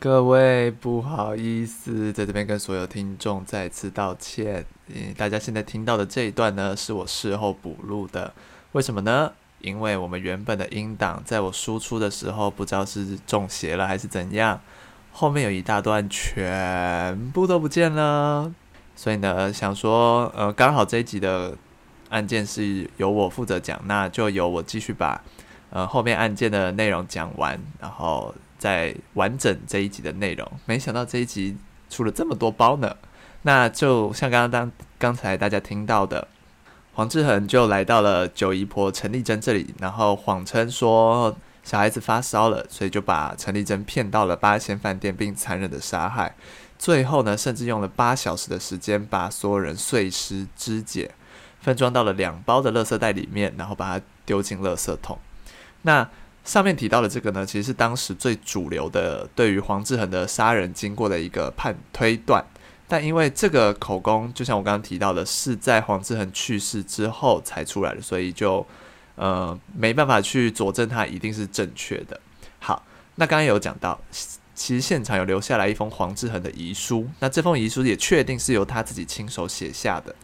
[0.00, 4.64] 各位不好意思，在这边跟所有听众再次道歉。
[4.86, 8.32] 嗯，大家现在听到的这一段呢，是我事后补录的。
[8.72, 9.32] 为什么呢？
[9.60, 14.60] 因为我们原本的音档在我输出的时候，不知道是中邪了还是怎样，
[15.18, 18.54] 后面有一大段全部都不见了。
[18.94, 21.56] 所以呢，想说，呃，刚好这一集的
[22.10, 25.20] 案件是由我负责讲，那就由我继续把
[25.70, 28.34] 呃后面案件的内容讲完，然后。
[28.58, 31.56] 再完整这一集的内容，没想到这一集
[31.88, 32.96] 出了这么多包呢。
[33.42, 36.26] 那就像刚刚当刚才大家听到的，
[36.92, 41.36] 黄志恒就来到了九姨婆陈丽珍这里，然后谎称说
[41.68, 46.34] 小孩子发烧了，所以就把陈丽珍骗到了八仙饭店，并残忍的杀害。
[46.78, 51.10] 最后呢，甚至用了八小时的时间把所有人碎尸肢解，
[51.60, 55.18] 分装到了两包的垃圾袋里面，然后把它丢进垃圾桶。
[55.82, 56.08] 那
[56.42, 62.42] 上面提到的这个呢，其实是当时最主流的对于黄志恒的杀人经过的一个判推断，
[62.86, 68.64] 但因为这个口供，就像我刚刚提到的，是在黄志恒去世之后才出来的，所以就
[69.18, 72.18] 呃没办法去佐证它一定是正确的。
[72.58, 74.00] 好，那刚刚有讲到，
[74.54, 80.14] 其实现场有留下来一封黄志恒的遗书，那这封遗书也确定是由他自己亲手写下的。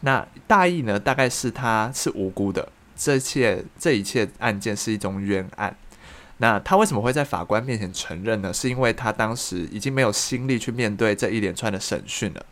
[0.00, 2.68] 那大意呢，大概是他是无辜的。
[2.94, 5.76] 这一切这一切案件是一宗冤案，
[6.36, 8.52] 那他为什么会在法官面前承认呢？
[8.52, 12.46] 是因为他当时已经没有心力去面对这一连串的审讯了。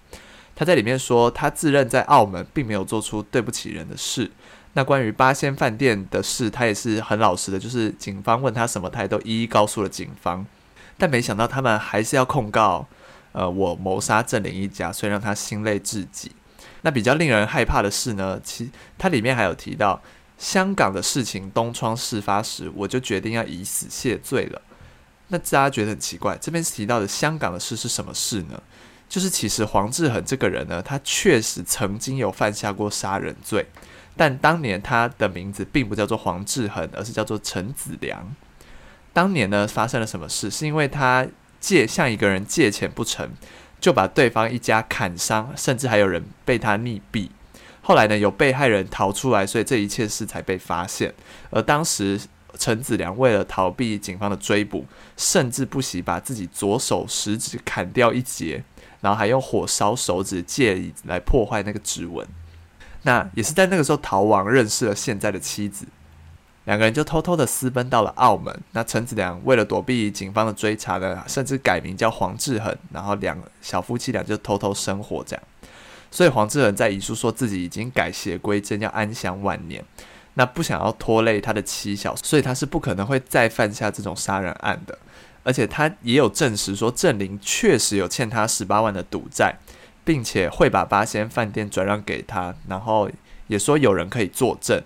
[0.54, 4.30] 他在里面说，他自认在澳门并没有做出对不起人的事。
[4.74, 10.46] 那关于八仙饭店的事，他也是很老实的，就是警方问他什么，他也都一一告诉了警方。
[10.96, 12.86] 但没想到他们还是要控告，
[13.32, 16.32] 呃，我谋杀郑林一家，所以让他心累至极。
[16.82, 20.00] 那比较令人害怕的是呢，其他里面还有提到。
[20.38, 24.62] 香港的事情东窗事发时，我就决定要以死谢罪了。
[25.28, 28.58] 那大家觉得很奇怪，这边提到的香港的事是什么事呢？
[29.06, 33.66] 就是其实黄志恒这个人呢，他确实曾经有犯下过杀人罪，
[34.16, 38.34] 但当年他的名字并不叫做黄志恒，而是叫做陈子良。
[39.12, 40.50] 当年呢，发生了什么事？
[40.50, 41.26] 是因为他
[41.58, 43.30] 借向一个人借钱不成，
[43.80, 47.28] 就把对方一家砍伤，甚至还有人被他溺毙。
[47.82, 51.12] 后来呢，有被害人逃出来，所以这一切事才被发现。
[51.50, 52.20] 而当时
[52.58, 54.84] 陈子良为了逃避警方的追捕，
[55.16, 58.62] 甚至不惜把自己左手食指砍掉一截，
[59.00, 62.26] 然后还用火烧手指，借以来破坏那个指纹。
[63.02, 65.86] 那也是在那个时候逃亡，认识了现在的妻子。
[66.64, 68.54] 两个人就偷偷的私奔到了澳门。
[68.72, 75.42] 那陈子良为了躲避警方的追查呢，甚至改名叫黄志恒，然后两小夫妻俩就偷偷生活这样。
[76.10, 79.84] 所以黄志恒在遗书说自己已经改邪归正，要安享晚年。
[80.34, 84.96] 那不想要拖累他的妻小，所以他是不可能会再犯下这种杀人案的。
[85.42, 89.56] 而且他也有证实说，郑林确实有欠他十八万的赌债，
[90.10, 93.08] 并且会把八仙饭店转让给他，然后
[93.46, 94.82] 也说有人可以作证。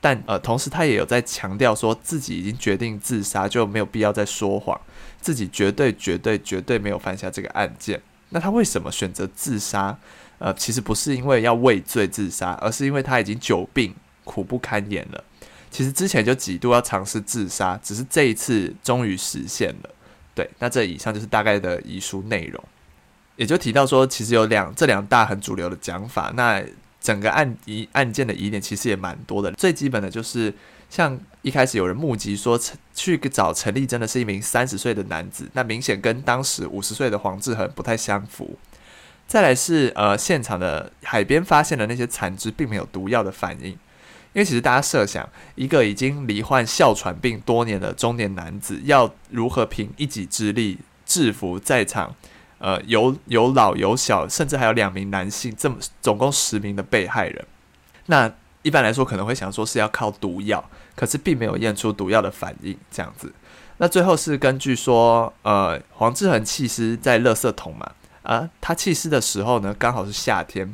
[0.00, 4.80] 但呃，同时他也有在强调说自己已经决定自杀，就没有必要再说谎，
[5.20, 8.00] 自己绝对绝对绝对没有犯下这个案件。
[8.30, 9.98] 那他为什么选择自杀？
[10.38, 13.94] 呃，其实不是因为要畏罪自杀，而是因为他已经久病，
[14.24, 15.22] 苦不堪言了。
[15.70, 19.90] 其实之前就几度要尝试自杀，只是这一次终于实现了。
[20.34, 22.64] 对，那这以上就是大概的遗书内容，
[23.42, 26.32] 也就提到说，其实有两这两大很主流的讲法。
[26.36, 26.62] 那
[27.00, 30.54] 整个案疑案件的疑点其实也蛮多的，最基本的就是
[30.88, 32.56] 像一开始有人目击说
[32.94, 38.56] 去找陈丽真的是一名三十岁的男子，那明显跟当时五十岁的黄志恒不太相符。
[39.26, 43.78] 再来是呃现场的海边发现的那些残肢并没有毒药的反应，因
[44.34, 52.14] 为其实大家设想一个已经罹患哮喘病多年的中年男子要如何凭一己之力制服在场？
[52.62, 57.44] 呃，有有老有小，甚至还有两名男性，这么总共十名的被害人。
[58.06, 58.32] 那
[58.62, 63.32] 一般来说可能会想说是要靠毒药，可是并没有验出毒药的反应，这样子。
[63.78, 67.90] 那最后是根据说，呃，黄志恒弃尸在垃圾桶嘛，
[68.22, 70.72] 啊，他弃尸的时候呢，刚好是夏天。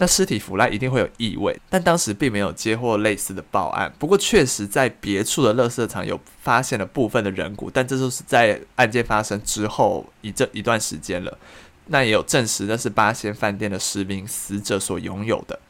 [0.00, 3.92] 那尸体腐烂一定会有异味，但当时并没有接获类似的报案。
[3.98, 11.36] 不过确实在别处的垃圾场有发现了部分的人骨，但这都是在案件发生之后一这一段时间了。
[11.88, 15.60] 那也有证实那是八仙饭店的十名死者所拥有的，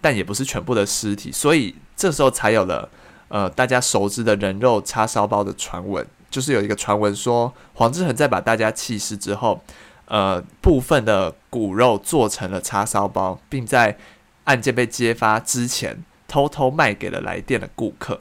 [0.00, 2.88] 但也不是全部的尸体，所以这时候才有了
[3.28, 9.62] 呃大家熟知的人肉叉烧包的传闻，就是有一个传闻说黄志恒在把大家气死之后。
[10.10, 13.96] 呃，部分的骨肉做成了叉烧包，并在
[14.42, 18.20] 案件被揭发之前偷偷卖给了来店的顾客。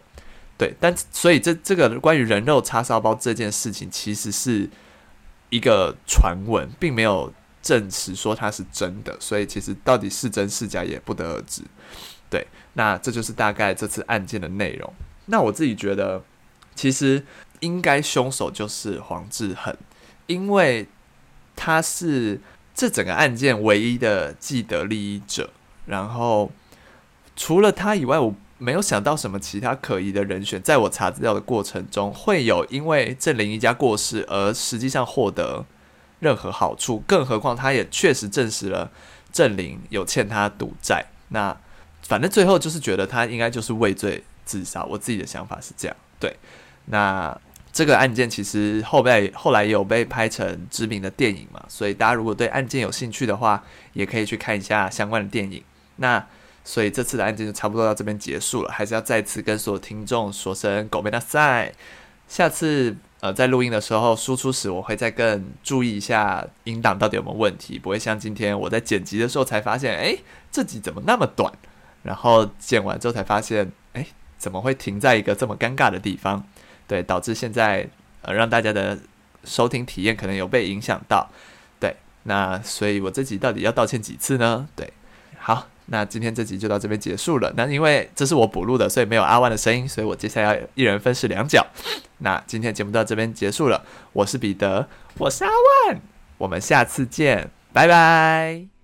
[0.55, 4.69] 对，但所以这这个关于人肉叉烧包这件事情，其实是
[5.49, 7.33] 一个传闻，并没有
[7.63, 9.17] 证实说它是真的。
[9.19, 11.63] 所以其实到底是真是假也不得而知。
[12.29, 14.93] 对，那这就是大概这次案件的内容。
[15.25, 16.21] 那我自己觉得，
[16.75, 17.25] 其实
[17.61, 19.75] 应该凶手就是黄志恒，
[20.27, 20.87] 因为。
[21.61, 22.39] 他是
[22.73, 25.49] 这整个案件唯一的既得利益者，
[25.87, 26.49] 然后
[27.35, 30.61] 除了他以外，我没有想到什么其他可疑的人选。
[30.61, 35.65] 在我查资料的过程中，会有因为郑林一家过世而实际上获得
[36.21, 38.89] 任何好处，更何况他也确实证实了
[39.33, 41.05] 郑林有欠他赌债。
[41.27, 41.55] 那
[42.03, 44.85] 反正最后就是觉得他应该就是畏罪自杀。
[44.85, 45.97] 我自己的想法是这样。
[46.17, 46.37] 对，
[46.85, 47.37] 那。
[47.72, 55.62] 这个案件其实后来后来也有被拍成知名的电影嘛，所以大家如果对案件有兴趣的话，也可以去看一下相关的电影。
[55.96, 56.24] 那
[56.64, 61.72] 所以这次的案件就差不多到这边结束了，还是要再次跟所有听众说声ごめんなさい。
[62.28, 70.16] 下次呃在录音的时候输出时，我会再更注意一下音档到底有没有问题，不会像今天我在剪辑的时候才发现，哎，
[70.50, 71.52] 这集怎么那么短？
[72.04, 74.06] 然后剪完之后才发现，哎，
[74.38, 76.46] 怎么会停在一个这么尴尬的地方？
[76.89, 77.87] 对，导致现在
[78.23, 78.97] 呃让大家的
[79.43, 81.29] 收听体验可能有被影响到，
[81.79, 84.67] 对，那所以我这集到底要道歉几次呢？
[84.75, 84.91] 对，
[85.37, 87.53] 好，那今天这集就到这边结束了。
[87.55, 91.65] 那因为这是我补录的，所以没有阿万的声音，所以我接下来要一人分饰两角。
[92.17, 94.87] 那今天节目到这边结束了，我是彼得，
[95.19, 95.51] 我是阿
[95.87, 96.01] 万，
[96.39, 98.78] 我们下次见，拜拜。